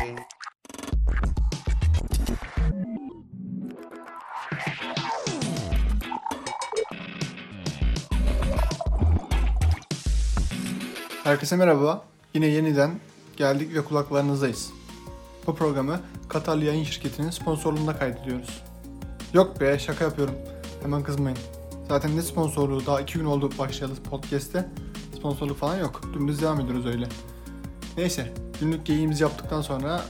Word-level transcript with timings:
Herkese 0.00 0.16
merhaba. 11.56 12.04
Yine 12.34 12.46
yeniden 12.46 13.00
geldik 13.36 13.74
ve 13.74 13.84
kulaklarınızdayız. 13.84 14.72
Bu 15.46 15.54
programı 15.54 16.00
Katar 16.28 16.56
Yayın 16.56 16.84
Şirketi'nin 16.84 17.30
sponsorluğunda 17.30 17.98
kaydediyoruz. 17.98 18.62
Yok 19.34 19.60
be 19.60 19.78
şaka 19.78 20.04
yapıyorum. 20.04 20.34
Hemen 20.82 21.02
kızmayın. 21.02 21.38
Zaten 21.88 22.16
ne 22.16 22.22
sponsorluğu 22.22 22.86
daha 22.86 23.00
iki 23.00 23.18
gün 23.18 23.24
oldu 23.24 23.50
başlayalı 23.58 23.94
podcast'te. 23.94 24.68
Sponsorluk 25.16 25.58
falan 25.58 25.76
yok. 25.78 26.00
Dümdüz 26.14 26.42
devam 26.42 26.60
ediyoruz 26.60 26.86
öyle. 26.86 27.08
Neyse 27.96 28.34
günlük 28.60 28.86
geyiğimizi 28.86 29.22
yaptıktan 29.22 29.62
sonra 29.62 30.00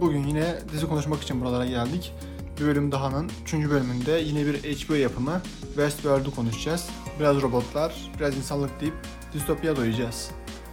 bugün 0.00 0.26
yine 0.26 0.54
dizi 0.72 0.88
konuşmak 0.88 1.22
için 1.22 1.40
buralara 1.40 1.66
geldik. 1.66 2.14
Bir 2.60 2.66
bölüm 2.66 2.92
dahanın 2.92 3.30
3. 3.42 3.54
bölümünde 3.54 4.12
yine 4.12 4.46
bir 4.46 4.54
HBO 4.54 4.94
yapımı 4.94 5.40
Westworld'u 5.66 6.34
konuşacağız. 6.34 6.88
Biraz 7.20 7.42
robotlar, 7.42 7.94
biraz 8.18 8.36
insanlık 8.36 8.80
deyip 8.80 8.94
distopya 9.34 9.76
doyacağız. 9.76 10.30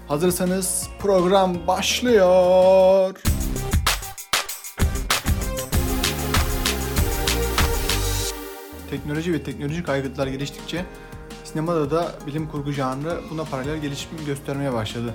Hazırsanız 0.08 0.88
program 1.00 1.68
başlıyor. 1.68 3.14
Teknoloji 8.90 9.34
ve 9.34 9.44
teknolojik 9.44 9.90
aygıtlar 9.90 10.28
geliştikçe 10.28 10.86
sinemada 11.44 11.92
da 11.92 12.12
bilim 12.28 12.48
kurgu 12.48 12.72
janrı 12.72 13.20
buna 13.32 13.44
paralel 13.44 13.78
gelişim 13.78 14.10
göstermeye 14.26 14.74
başladı. 14.74 15.14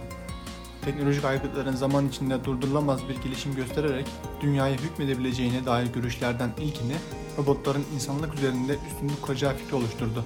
Teknolojik 0.84 1.24
aygıtların 1.24 1.72
zaman 1.72 2.08
içinde 2.08 2.44
durdurulamaz 2.44 3.08
bir 3.08 3.16
gelişim 3.16 3.54
göstererek 3.54 4.06
dünyaya 4.40 4.76
hükmedebileceğine 4.76 5.66
dair 5.66 5.86
görüşlerden 5.86 6.50
ilkini 6.58 6.94
robotların 7.38 7.84
insanlık 7.94 8.34
üzerinde 8.34 8.76
üstünlük 8.86 9.22
kuracağı 9.22 9.54
fikri 9.56 9.76
oluşturdu. 9.76 10.24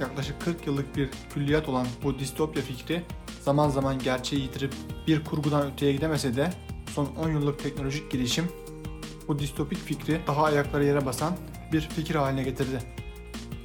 Yaklaşık 0.00 0.40
40 0.40 0.66
yıllık 0.66 0.96
bir 0.96 1.10
külliyat 1.34 1.68
olan 1.68 1.86
bu 2.04 2.18
distopya 2.18 2.62
fikri 2.62 3.02
zaman 3.40 3.68
zaman 3.68 3.98
gerçeği 3.98 4.42
yitirip 4.42 4.74
bir 5.06 5.24
kurgudan 5.24 5.72
öteye 5.72 5.92
gidemese 5.92 6.36
de 6.36 6.52
son 6.94 7.06
10 7.06 7.30
yıllık 7.30 7.62
teknolojik 7.62 8.10
gelişim 8.10 8.48
bu 9.28 9.38
distopik 9.38 9.78
fikri 9.78 10.20
daha 10.26 10.44
ayakları 10.44 10.84
yere 10.84 11.06
basan 11.06 11.36
bir 11.72 11.80
fikir 11.80 12.14
haline 12.14 12.42
getirdi. 12.42 12.82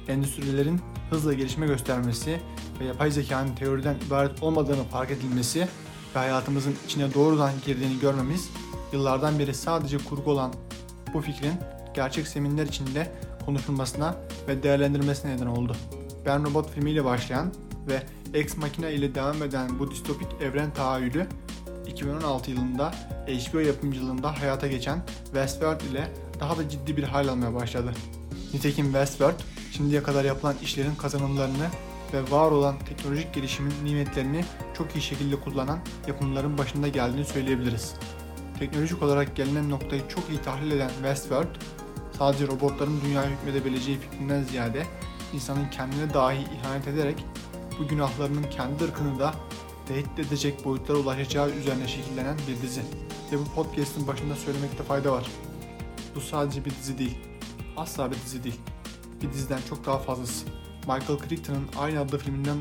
Endüstrilerin 0.08 0.80
hızla 1.10 1.32
gelişme 1.32 1.66
göstermesi 1.66 2.40
ve 2.80 2.84
yapay 2.84 3.10
zekanın 3.10 3.54
teoriden 3.54 3.96
ibaret 4.06 4.42
olmadığını 4.42 4.84
fark 4.84 5.10
edilmesi 5.10 5.68
ve 6.14 6.18
hayatımızın 6.18 6.74
içine 6.86 7.14
doğrudan 7.14 7.52
girdiğini 7.66 8.00
görmemiz 8.00 8.48
yıllardan 8.92 9.38
beri 9.38 9.54
sadece 9.54 9.98
kurgu 9.98 10.30
olan 10.30 10.54
bu 11.14 11.20
fikrin 11.20 11.54
gerçek 11.94 12.28
zeminler 12.28 12.66
içinde 12.66 13.12
konuşulmasına 13.46 14.16
ve 14.48 14.62
değerlendirilmesine 14.62 15.36
neden 15.36 15.46
oldu. 15.46 15.76
Ben 16.26 16.44
Robot 16.46 16.70
filmiyle 16.70 17.04
başlayan 17.04 17.52
ve 17.88 18.02
Ex 18.34 18.56
Machina 18.56 18.88
ile 18.88 19.14
devam 19.14 19.42
eden 19.42 19.78
bu 19.78 19.90
distopik 19.90 20.28
evren 20.42 20.74
tahayyülü 20.74 21.26
2016 21.86 22.50
yılında 22.50 22.94
HBO 23.26 23.58
yapımcılığında 23.58 24.40
hayata 24.40 24.66
geçen 24.66 25.02
Westworld 25.24 25.80
ile 25.80 26.12
daha 26.40 26.58
da 26.58 26.68
ciddi 26.68 26.96
bir 26.96 27.02
hal 27.02 27.28
almaya 27.28 27.54
başladı. 27.54 27.92
Nitekim 28.54 28.84
Westworld, 28.84 29.40
şimdiye 29.72 30.02
kadar 30.02 30.24
yapılan 30.24 30.54
işlerin 30.62 30.94
kazanımlarını 30.94 31.66
ve 32.14 32.30
var 32.30 32.50
olan 32.50 32.78
teknolojik 32.78 33.34
gelişimin 33.34 33.72
nimetlerini 33.84 34.44
çok 34.76 34.96
iyi 34.96 35.02
şekilde 35.02 35.40
kullanan 35.40 35.78
yapımların 36.06 36.58
başında 36.58 36.88
geldiğini 36.88 37.24
söyleyebiliriz. 37.24 37.94
Teknolojik 38.58 39.02
olarak 39.02 39.36
gelinen 39.36 39.70
noktayı 39.70 40.08
çok 40.08 40.30
iyi 40.30 40.42
tahlil 40.42 40.70
eden 40.70 40.88
Westworld, 40.88 41.56
sadece 42.18 42.46
robotların 42.46 43.00
dünyaya 43.04 43.30
hükmedebileceği 43.30 43.98
fikrinden 43.98 44.42
ziyade 44.42 44.86
insanın 45.32 45.70
kendine 45.70 46.14
dahi 46.14 46.38
ihanet 46.38 46.88
ederek 46.88 47.24
bu 47.78 47.88
günahlarının 47.88 48.42
kendi 48.42 48.84
ırkını 48.84 49.18
da 49.18 49.34
tehdit 49.88 50.18
edecek 50.18 50.64
boyutlara 50.64 50.98
ulaşacağı 50.98 51.50
üzerine 51.50 51.88
şekillenen 51.88 52.36
bir 52.48 52.62
dizi. 52.62 52.82
Ve 53.32 53.38
bu 53.38 53.44
podcast'ın 53.44 54.06
başında 54.06 54.34
söylemekte 54.34 54.82
fayda 54.82 55.12
var. 55.12 55.26
Bu 56.14 56.20
sadece 56.20 56.64
bir 56.64 56.70
dizi 56.70 56.98
değil. 56.98 57.18
Asla 57.76 58.10
bir 58.10 58.16
dizi 58.16 58.44
değil. 58.44 58.60
Bir 59.22 59.32
diziden 59.32 59.60
çok 59.68 59.86
daha 59.86 59.98
fazlası. 59.98 60.63
Michael 60.86 61.18
Crichton'ın 61.28 61.66
aynı 61.78 62.00
adlı 62.00 62.18
filminden 62.18 62.56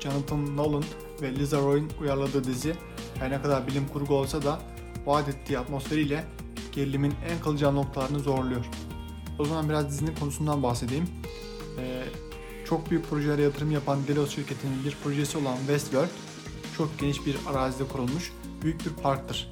Jonathan 0.00 0.56
Nolan 0.56 0.84
ve 1.22 1.32
Liza 1.32 1.58
Roy'un 1.58 1.90
uyarladığı 2.00 2.44
dizi 2.44 2.74
her 3.18 3.30
ne 3.30 3.42
kadar 3.42 3.66
bilim 3.66 3.88
kurgu 3.88 4.14
olsa 4.14 4.42
da 4.42 4.60
vaat 5.06 5.28
ettiği 5.28 5.58
atmosferiyle 5.58 6.24
gerilimin 6.72 7.14
en 7.28 7.40
kalacağı 7.40 7.74
noktalarını 7.74 8.18
zorluyor. 8.18 8.64
O 9.38 9.44
zaman 9.44 9.68
biraz 9.68 9.88
dizinin 9.90 10.14
konusundan 10.14 10.62
bahsedeyim. 10.62 11.04
Ee, 11.78 12.04
çok 12.64 12.90
büyük 12.90 13.10
projelere 13.10 13.42
yatırım 13.42 13.70
yapan 13.70 13.98
Delos 14.08 14.34
şirketinin 14.34 14.84
bir 14.84 14.96
projesi 15.04 15.38
olan 15.38 15.56
Westworld, 15.56 16.08
çok 16.76 16.98
geniş 16.98 17.26
bir 17.26 17.36
arazide 17.46 17.88
kurulmuş 17.88 18.32
büyük 18.62 18.86
bir 18.86 19.02
parktır. 19.02 19.48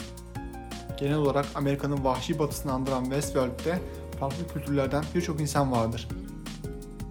Genel 0.98 1.16
olarak 1.16 1.46
Amerika'nın 1.54 2.04
vahşi 2.04 2.38
batısını 2.38 2.72
andıran 2.72 3.04
Westworld'de 3.04 3.80
farklı 4.20 4.48
kültürlerden 4.54 5.04
birçok 5.14 5.40
insan 5.40 5.72
vardır. 5.72 6.08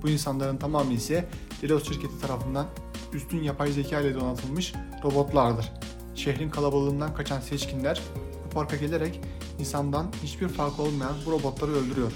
Bu 0.05 0.09
insanların 0.09 0.57
tamamı 0.57 0.93
ise 0.93 1.29
Delos 1.61 1.87
şirketi 1.87 2.21
tarafından 2.21 2.65
üstün 3.13 3.43
yapay 3.43 3.71
zeka 3.71 4.01
ile 4.01 4.15
donatılmış 4.15 4.73
robotlardır. 5.03 5.71
Şehrin 6.15 6.49
kalabalığından 6.49 7.13
kaçan 7.13 7.39
seçkinler 7.39 8.01
bu 8.45 8.49
parka 8.49 8.75
gelerek 8.75 9.21
insandan 9.59 10.07
hiçbir 10.23 10.47
farkı 10.47 10.81
olmayan 10.81 11.13
bu 11.25 11.31
robotları 11.31 11.71
öldürüyor. 11.71 12.11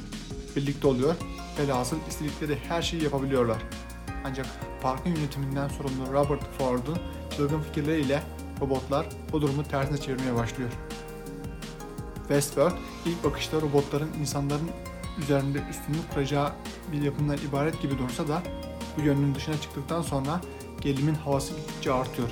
Birlikte 0.56 0.88
oluyor 0.88 1.16
velhasıl 1.60 1.98
istedikleri 2.10 2.58
her 2.68 2.82
şeyi 2.82 3.04
yapabiliyorlar. 3.04 3.58
Ancak 4.26 4.46
parkın 4.82 5.10
yönetiminden 5.10 5.68
sorumlu 5.68 6.14
Robert 6.14 6.44
Ford'un 6.58 6.98
çılgın 7.38 7.62
fikirleriyle 7.62 8.24
robotlar 8.62 9.10
bu 9.32 9.42
durumu 9.42 9.64
tersine 9.64 9.98
çevirmeye 9.98 10.36
başlıyor. 10.36 10.70
Westworld 12.18 12.76
ilk 13.06 13.24
bakışta 13.24 13.62
robotların 13.62 14.10
insanların 14.20 14.70
üzerinde 15.24 15.64
üstünlük 15.70 16.14
kuracağı 16.14 16.52
bir 16.92 17.02
yapımdan 17.02 17.38
ibaret 17.50 17.82
gibi 17.82 17.98
dursa 17.98 18.28
da 18.28 18.44
bu 18.98 19.02
yönünün 19.02 19.36
dışına 19.36 19.62
çıktıktan 19.62 20.02
sonra 20.02 20.42
gerilimin 20.82 21.16
havası 21.16 21.54
gittikçe 21.56 21.92
artıyor. 21.92 22.30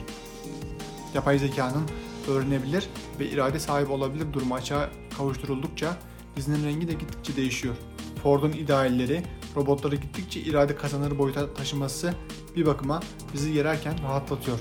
Yapay 1.14 1.40
zekanın 1.40 1.84
öğrenebilir 2.28 2.90
ve 3.20 3.30
irade 3.30 3.60
sahibi 3.60 3.92
olabilir 3.92 4.34
durumu 4.34 4.56
açığa 4.56 4.90
kavuşturuldukça 5.18 5.98
dizinin 6.36 6.66
rengi 6.66 6.88
de 6.88 6.94
gittikçe 6.94 7.36
değişiyor. 7.36 7.76
Ford'un 8.24 8.52
idealleri 8.52 9.24
robotları 9.56 9.96
gittikçe 9.96 10.40
irade 10.40 10.76
kazanır 10.76 11.18
boyuta 11.18 11.54
taşıması 11.54 12.14
bir 12.56 12.66
bakıma 12.66 13.00
bizi 13.34 13.52
yererken 13.52 14.04
rahatlatıyor. 14.04 14.60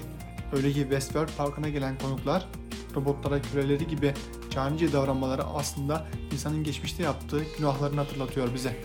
Öyle 0.53 0.73
ki 0.73 0.81
Westworld 0.81 1.29
Parkı'na 1.37 1.69
gelen 1.69 1.99
konuklar 1.99 2.49
robotlara 2.97 3.43
küreleri 3.43 3.87
gibi 3.87 4.15
canice 4.57 4.93
davranmaları 4.93 5.45
aslında 5.45 6.07
insanın 6.33 6.65
geçmişte 6.65 7.03
yaptığı 7.03 7.43
günahlarını 7.59 8.01
hatırlatıyor 8.01 8.55
bize. 8.55 8.77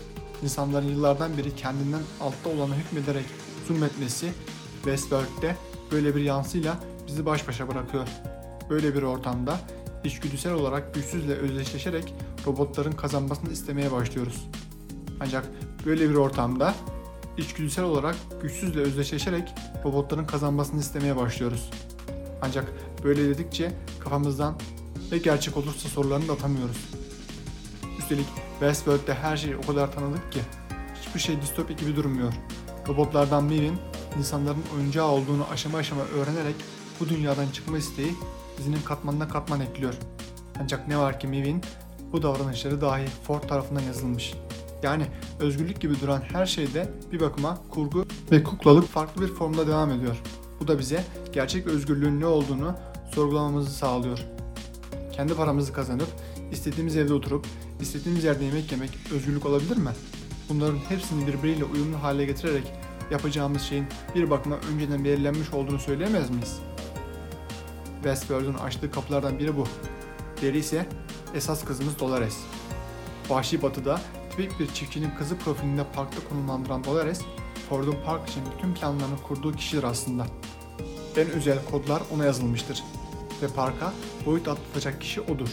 İnsanların 0.42 0.88
yıllardan 0.88 1.38
beri 1.38 1.56
kendinden 1.56 2.02
altta 2.20 2.48
olanı 2.48 2.74
hükmederek 2.74 3.24
zulmetmesi 3.68 4.32
Westworld'de 4.74 5.56
böyle 5.92 6.16
bir 6.16 6.20
yansıyla 6.20 6.76
bizi 7.06 7.26
baş 7.26 7.48
başa 7.48 7.68
bırakıyor. 7.68 8.08
Böyle 8.70 8.94
bir 8.94 9.02
ortamda 9.02 9.56
içgüdüsel 10.04 10.52
olarak 10.52 10.94
güçsüzle 10.94 11.34
özdeşleşerek 11.34 12.14
robotların 12.46 12.92
kazanmasını 12.92 13.52
istemeye 13.52 13.92
başlıyoruz. 13.92 14.48
Ancak 15.20 15.48
böyle 15.86 16.10
bir 16.10 16.14
ortamda 16.14 16.74
içgüdüsel 17.36 17.84
olarak 17.84 18.16
güçsüzle 18.42 18.80
özdeşleşerek 18.80 19.54
robotların 19.84 20.24
kazanmasını 20.24 20.80
istemeye 20.80 21.16
başlıyoruz. 21.16 21.70
Ancak 22.42 22.72
böyle 23.04 23.28
dedikçe 23.28 23.72
kafamızdan 24.00 24.54
ve 25.12 25.18
gerçek 25.18 25.56
olursa 25.56 25.88
sorularını 25.88 26.28
da 26.28 26.32
atamıyoruz. 26.32 26.76
Üstelik 27.98 28.26
Westworld'de 28.60 29.14
her 29.14 29.36
şey 29.36 29.56
o 29.56 29.60
kadar 29.60 29.92
tanıdık 29.92 30.32
ki 30.32 30.40
hiçbir 31.02 31.20
şey 31.20 31.42
distopya 31.42 31.76
gibi 31.76 31.96
durmuyor. 31.96 32.32
Robotlardan 32.88 33.50
birinin 33.50 33.78
insanların 34.18 34.62
oyuncağı 34.76 35.06
olduğunu 35.06 35.46
aşama 35.52 35.78
aşama 35.78 36.02
öğrenerek 36.02 36.54
bu 37.00 37.08
dünyadan 37.08 37.50
çıkma 37.52 37.78
isteği 37.78 38.14
dizinin 38.58 38.82
katmanına 38.84 39.28
katman 39.28 39.60
ekliyor. 39.60 39.94
Ancak 40.60 40.88
ne 40.88 40.98
var 40.98 41.20
ki 41.20 41.26
Mivin 41.26 41.62
bu 42.12 42.22
davranışları 42.22 42.80
dahi 42.80 43.06
Ford 43.06 43.42
tarafından 43.42 43.82
yazılmış. 43.82 44.34
Yani 44.82 45.06
özgürlük 45.40 45.80
gibi 45.80 46.00
duran 46.00 46.20
her 46.32 46.46
şeyde 46.46 46.88
bir 47.12 47.20
bakıma 47.20 47.58
kurgu 47.70 48.04
ve 48.30 48.42
kuklalık 48.42 48.88
farklı 48.88 49.22
bir 49.22 49.34
formda 49.34 49.66
devam 49.66 49.90
ediyor. 49.90 50.22
Bu 50.60 50.68
da 50.68 50.78
bize 50.78 51.04
gerçek 51.32 51.66
özgürlüğün 51.66 52.20
ne 52.20 52.26
olduğunu 52.26 52.74
sorgulamamızı 53.14 53.70
sağlıyor. 53.70 54.18
Kendi 55.12 55.34
paramızı 55.34 55.72
kazanıp 55.72 56.08
istediğimiz 56.52 56.96
evde 56.96 57.14
oturup 57.14 57.46
istediğimiz 57.80 58.24
yerde 58.24 58.44
yemek 58.44 58.72
yemek 58.72 58.90
özgürlük 59.12 59.46
olabilir 59.46 59.76
mi? 59.76 59.90
Bunların 60.48 60.78
hepsini 60.88 61.26
birbiriyle 61.26 61.64
uyumlu 61.64 62.02
hale 62.02 62.24
getirerek 62.24 62.72
yapacağımız 63.10 63.62
şeyin 63.62 63.86
bir 64.14 64.30
bakıma 64.30 64.56
önceden 64.56 65.04
belirlenmiş 65.04 65.52
olduğunu 65.52 65.78
söyleyemez 65.78 66.30
miyiz? 66.30 66.58
Westworld'un 67.94 68.54
açtığı 68.54 68.90
kapılardan 68.90 69.38
biri 69.38 69.56
bu. 69.56 69.66
Diğeri 70.40 70.58
ise 70.58 70.86
esas 71.34 71.64
kızımız 71.64 71.98
Dolores. 71.98 72.36
Vahşi 73.28 73.62
Batı'da 73.62 74.00
tipik 74.30 74.60
bir 74.60 74.66
çiftçinin 74.66 75.10
kızı 75.18 75.38
profilinde 75.38 75.84
parkta 75.94 76.28
konumlandıran 76.28 76.84
Dolores, 76.84 77.20
Ford'un 77.68 77.96
park 78.06 78.28
için 78.28 78.42
bütün 78.56 78.74
planlarını 78.74 79.22
kurduğu 79.22 79.52
kişidir 79.52 79.82
aslında. 79.82 80.26
En 81.16 81.30
özel 81.30 81.58
kodlar 81.70 82.02
ona 82.14 82.24
yazılmıştır 82.24 82.82
ve 83.42 83.48
parka 83.48 83.92
boyut 84.26 84.48
atlatacak 84.48 85.00
kişi 85.00 85.20
odur. 85.20 85.48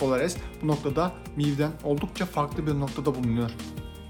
Dolores 0.00 0.36
bu 0.62 0.68
noktada 0.68 1.12
Miv'den 1.36 1.72
oldukça 1.84 2.26
farklı 2.26 2.66
bir 2.66 2.80
noktada 2.80 3.14
bulunuyor. 3.14 3.50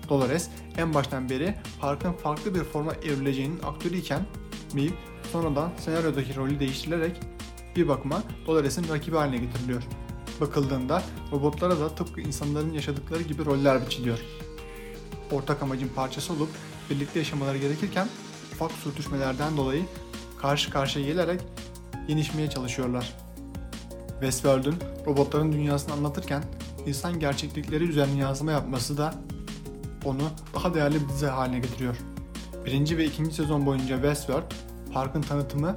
Dolores 0.09 0.49
en 0.77 0.95
baştan 0.95 1.31
beri 1.31 1.55
parkın 1.81 2.13
farklı 2.13 2.55
bir 2.55 2.65
forma 2.65 2.95
evrileceğinin 2.95 3.61
aktörü 3.63 3.97
iken 3.97 4.27
Miv 4.73 4.91
sonradan 5.33 5.71
senaryodaki 5.79 6.37
rolü 6.37 6.61
değiştirilerek 6.61 7.21
bir 7.77 7.89
bakıma 7.89 8.23
Dolores'in 8.47 8.89
rakibi 8.89 9.17
haline 9.17 9.37
getiriliyor. 9.37 9.83
Bakıldığında 10.41 11.03
robotlara 11.33 11.81
da 11.81 11.89
tıpkı 11.89 12.21
insanların 12.21 12.73
yaşadıkları 12.73 13.23
gibi 13.23 13.45
roller 13.45 13.87
biçiliyor. 13.87 14.19
Ortak 15.33 15.63
amacın 15.63 15.89
parçası 15.89 16.33
olup 16.33 16.49
birlikte 16.91 17.19
yaşamaları 17.19 17.59
gerekirken 17.59 18.09
ufak 18.53 18.73
sürtüşmelerden 18.73 19.57
dolayı 19.57 19.85
karşı 20.41 20.71
karşıya 20.71 21.07
gelerek 21.07 21.41
yenişmeye 22.09 22.51
çalışıyorlar. 22.51 23.13
Westworld'un 24.11 24.77
robotların 25.07 25.53
dünyasını 25.53 25.93
anlatırken 25.95 26.45
insan 26.87 27.21
gerçeklikleri 27.21 27.85
üzerine 27.85 28.21
yansıma 28.21 28.53
yapması 28.53 28.99
da 28.99 29.15
onu 30.05 30.23
daha 30.55 30.75
değerli 30.75 30.95
bir 31.03 31.09
dizi 31.09 31.27
haline 31.27 31.59
getiriyor. 31.59 31.97
Birinci 32.67 32.99
ve 32.99 33.05
ikinci 33.05 33.35
sezon 33.35 33.67
boyunca 33.67 33.95
Westworld, 33.95 34.53
parkın 34.93 35.23
tanıtımı 35.23 35.75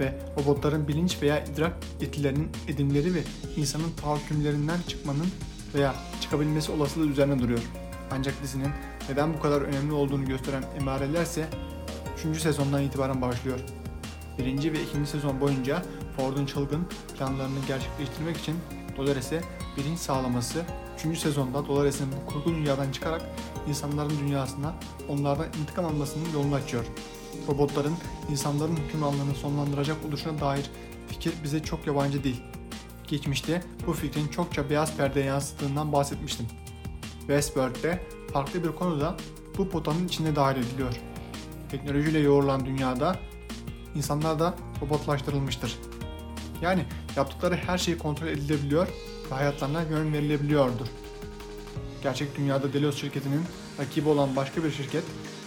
ve 0.00 0.18
robotların 0.38 0.88
bilinç 0.88 1.22
veya 1.22 1.44
idrak 1.44 1.72
yetilerinin 2.00 2.48
edimleri 2.68 3.14
ve 3.14 3.22
insanın 3.56 3.92
tahakkümlerinden 4.02 4.78
çıkmanın 4.88 5.26
veya 5.74 5.94
çıkabilmesi 6.20 6.72
olasılığı 6.72 7.06
üzerine 7.06 7.38
duruyor. 7.38 7.60
Ancak 8.10 8.42
dizinin 8.42 8.70
neden 9.08 9.34
bu 9.34 9.40
kadar 9.40 9.60
önemli 9.60 9.92
olduğunu 9.92 10.24
gösteren 10.24 10.64
emareler 10.80 11.22
ise 11.22 11.46
3. 12.34 12.40
sezondan 12.40 12.82
itibaren 12.82 13.22
başlıyor. 13.22 13.58
Birinci 14.38 14.72
ve 14.72 14.82
ikinci 14.82 15.10
sezon 15.10 15.40
boyunca 15.40 15.82
Ford'un 16.16 16.46
çılgın 16.46 16.86
planlarını 17.18 17.58
gerçekleştirmek 17.68 18.36
için 18.36 18.56
Dolores'e 18.96 19.40
bilinç 19.76 19.98
sağlaması, 19.98 20.64
3. 21.10 21.18
sezonda 21.18 21.66
Dolores'in 21.66 22.06
bu 22.12 22.32
kurgu 22.32 22.50
dünyadan 22.50 22.92
çıkarak 22.92 23.22
insanların 23.68 24.18
dünyasına 24.18 24.74
onlardan 25.08 25.46
intikam 25.62 25.84
almasının 25.84 26.32
yolunu 26.34 26.54
açıyor. 26.54 26.84
Robotların 27.48 27.94
insanların 28.30 28.76
hükümranlığını 28.76 29.34
sonlandıracak 29.34 29.96
oluşuna 30.08 30.40
dair 30.40 30.70
fikir 31.08 31.32
bize 31.44 31.62
çok 31.62 31.86
yabancı 31.86 32.24
değil. 32.24 32.42
Geçmişte 33.08 33.62
bu 33.86 33.92
fikrin 33.92 34.28
çokça 34.28 34.70
beyaz 34.70 34.96
perdeye 34.96 35.26
yansıttığından 35.26 35.92
bahsetmiştim. 35.92 36.46
Westworld'de 37.18 38.02
farklı 38.32 38.64
bir 38.64 38.72
konuda 38.72 39.16
bu 39.58 39.68
potanın 39.68 40.06
içine 40.06 40.36
dahil 40.36 40.56
ediliyor. 40.56 41.00
Teknolojiyle 41.70 42.18
yoğrulan 42.18 42.66
dünyada 42.66 43.16
insanlar 43.96 44.38
da 44.38 44.54
robotlaştırılmıştır. 44.82 45.78
Yani 46.62 46.84
yaptıkları 47.16 47.56
her 47.56 47.78
şey 47.78 47.98
kontrol 47.98 48.26
edilebiliyor 48.26 48.88
ve 49.30 49.34
hayatlarına 49.34 49.82
yön 49.82 50.12
verilebiliyordur. 50.12 50.86
Gerçek 52.02 52.36
dünyada 52.36 52.72
Delos 52.72 52.96
şirketinin 53.00 53.42
rakibi 53.80 54.08
olan 54.08 54.36
başka 54.36 54.64
bir 54.64 54.70
şirket, 54.70 55.04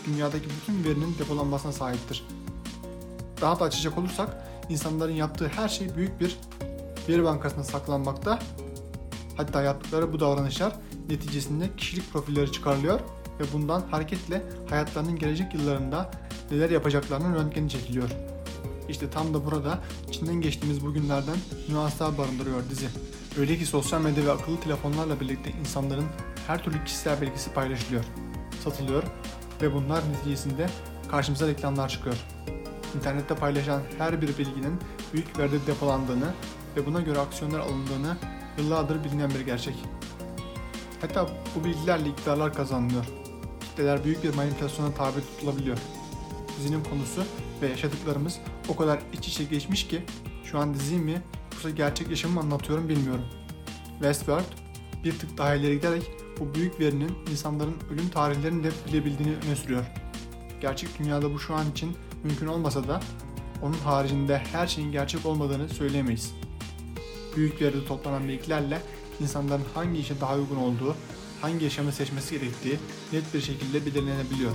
dünyadaki 0.07 0.47
bütün 0.49 0.83
verinin 0.83 1.15
depolanmasına 1.19 1.71
sahiptir. 1.71 2.25
Daha 3.41 3.59
da 3.59 3.63
açacak 3.63 3.97
olursak, 3.97 4.47
insanların 4.69 5.13
yaptığı 5.13 5.47
her 5.47 5.69
şey 5.69 5.95
büyük 5.95 6.19
bir 6.19 6.37
veri 7.09 7.23
bankasına 7.23 7.63
saklanmakta. 7.63 8.39
Hatta 9.37 9.61
yaptıkları 9.61 10.13
bu 10.13 10.19
davranışlar 10.19 10.73
neticesinde 11.09 11.75
kişilik 11.77 12.11
profilleri 12.13 12.51
çıkarılıyor 12.51 12.99
ve 13.39 13.43
bundan 13.53 13.81
hareketle 13.91 14.43
hayatlarının 14.69 15.15
gelecek 15.15 15.53
yıllarında 15.53 16.11
neler 16.51 16.69
yapacaklarının 16.69 17.35
röntgeni 17.35 17.69
çekiliyor. 17.69 18.09
İşte 18.89 19.09
tam 19.09 19.33
da 19.33 19.45
burada 19.45 19.79
içinden 20.09 20.35
geçtiğimiz 20.35 20.85
bugünlerden 20.85 21.37
nüanslar 21.69 22.17
barındırıyor 22.17 22.69
dizi. 22.69 22.87
Öyle 23.39 23.57
ki 23.57 23.65
sosyal 23.65 24.01
medya 24.01 24.25
ve 24.25 24.31
akıllı 24.31 24.59
telefonlarla 24.59 25.19
birlikte 25.19 25.51
insanların 25.51 26.05
her 26.47 26.63
türlü 26.63 26.83
kişisel 26.83 27.21
bilgisi 27.21 27.53
paylaşılıyor, 27.53 28.03
satılıyor 28.63 29.03
ve 29.61 29.73
bunlar 29.73 30.03
neticesinde 30.11 30.69
karşımıza 31.11 31.47
reklamlar 31.47 31.89
çıkıyor. 31.89 32.15
İnternette 32.95 33.35
paylaşılan 33.35 33.81
her 33.97 34.21
bir 34.21 34.27
bilginin 34.27 34.79
büyük 35.13 35.39
veride 35.39 35.67
depolandığını 35.67 36.33
ve 36.77 36.85
buna 36.85 37.01
göre 37.01 37.19
aksiyonlar 37.19 37.59
alındığını 37.59 38.17
yıllardır 38.57 39.03
bilinen 39.03 39.29
bir 39.29 39.39
gerçek. 39.39 39.75
Hatta 41.01 41.29
bu 41.55 41.63
bilgilerle 41.63 42.09
iktidarlar 42.09 42.53
kazanılıyor. 42.53 43.05
Kitleler 43.61 44.03
büyük 44.03 44.23
bir 44.23 44.35
manipülasyona 44.35 44.93
tabi 44.93 45.21
tutulabiliyor. 45.21 45.77
Dizinin 46.59 46.83
konusu 46.83 47.23
ve 47.61 47.67
yaşadıklarımız 47.67 48.39
o 48.69 48.75
kadar 48.75 48.99
iç 49.13 49.27
içe 49.27 49.43
geçmiş 49.43 49.87
ki 49.87 50.01
şu 50.43 50.59
an 50.59 50.73
dizi 50.73 50.95
mi 50.95 51.21
yoksa 51.53 51.69
gerçek 51.69 52.09
yaşamı 52.09 52.39
anlatıyorum 52.39 52.89
bilmiyorum. 52.89 53.25
Westworld 53.91 54.43
bir 55.03 55.19
tık 55.19 55.37
daha 55.37 55.55
ileri 55.55 55.75
giderek 55.75 56.03
bu 56.39 56.55
büyük 56.55 56.79
verinin 56.79 57.11
insanların 57.31 57.75
ölüm 57.93 58.09
tarihlerini 58.09 58.63
de 58.63 58.69
bilebildiğini 58.87 59.35
öne 59.45 59.55
sürüyor. 59.55 59.85
Gerçek 60.61 60.99
dünyada 60.99 61.33
bu 61.33 61.39
şu 61.39 61.55
an 61.55 61.71
için 61.71 61.97
mümkün 62.23 62.47
olmasa 62.47 62.87
da 62.87 62.99
onun 63.61 63.77
haricinde 63.77 64.37
her 64.37 64.67
şeyin 64.67 64.91
gerçek 64.91 65.25
olmadığını 65.25 65.69
söyleyemeyiz. 65.69 66.33
Büyük 67.35 67.61
veride 67.61 67.85
toplanan 67.85 68.27
bilgilerle 68.27 68.81
insanların 69.21 69.63
hangi 69.73 69.99
işe 69.99 70.21
daha 70.21 70.35
uygun 70.35 70.55
olduğu, 70.55 70.95
hangi 71.41 71.63
yaşamı 71.63 71.91
seçmesi 71.91 72.39
gerektiği 72.39 72.77
net 73.13 73.33
bir 73.33 73.41
şekilde 73.41 73.85
belirlenebiliyor. 73.85 74.51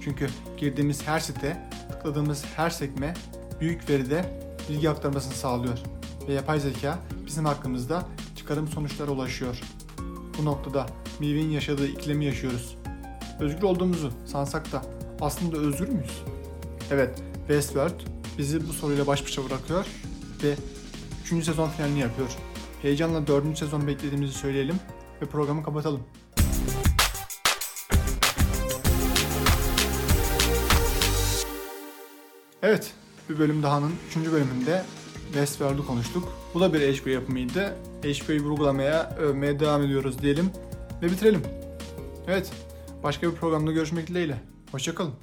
Çünkü 0.00 0.28
girdiğimiz 0.56 1.06
her 1.06 1.20
site, 1.20 1.70
tıkladığımız 2.00 2.44
her 2.56 2.70
sekme 2.70 3.14
büyük 3.60 3.90
veride 3.90 4.24
bilgi 4.68 4.90
aktarmasını 4.90 5.34
sağlıyor 5.34 5.78
ve 6.28 6.32
yapay 6.32 6.60
zeka 6.60 6.98
bizim 7.26 7.44
hakkımızda 7.44 8.06
çıkarım 8.36 8.68
sonuçlara 8.68 9.10
ulaşıyor. 9.10 9.60
Bu 10.38 10.44
noktada 10.44 10.86
Miv'in 11.18 11.50
yaşadığı 11.50 11.86
iklimi 11.86 12.24
yaşıyoruz. 12.24 12.76
Özgür 13.40 13.62
olduğumuzu 13.62 14.12
sansak 14.26 14.72
da 14.72 14.82
aslında 15.20 15.56
özgür 15.56 15.88
müyüz? 15.88 16.22
Evet, 16.90 17.22
Westworld 17.38 18.00
bizi 18.38 18.68
bu 18.68 18.72
soruyla 18.72 19.06
baş 19.06 19.24
başa 19.24 19.44
bırakıyor 19.44 19.86
ve 20.42 20.54
3. 21.32 21.44
sezon 21.44 21.68
finalini 21.68 22.00
yapıyor. 22.00 22.28
Heyecanla 22.82 23.26
4. 23.26 23.58
sezon 23.58 23.86
beklediğimizi 23.86 24.32
söyleyelim 24.32 24.76
ve 25.22 25.26
programı 25.26 25.62
kapatalım. 25.62 26.00
Evet, 32.62 32.92
bir 33.28 33.38
bölüm 33.38 33.62
dahanın 33.62 33.92
3. 34.08 34.16
bölümünde 34.16 34.82
Westworld'u 35.26 35.86
konuştuk. 35.86 36.28
Bu 36.54 36.60
da 36.60 36.74
bir 36.74 36.80
HBO 36.80 37.10
yapımıydı. 37.10 37.76
HBO'yu 38.02 38.42
vurgulamaya, 38.42 39.16
övmeye 39.16 39.60
devam 39.60 39.82
ediyoruz 39.82 40.22
diyelim 40.22 40.50
ve 41.02 41.06
bitirelim. 41.06 41.42
Evet, 42.28 42.52
başka 43.02 43.30
bir 43.30 43.36
programda 43.36 43.72
görüşmek 43.72 44.06
dileğiyle. 44.06 44.36
Hoşçakalın. 44.72 45.14